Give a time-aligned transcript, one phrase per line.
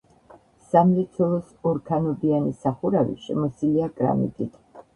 [0.69, 4.61] სამლოცველოს ორქანობიანი სახურავი შემოსილია კრამიტით.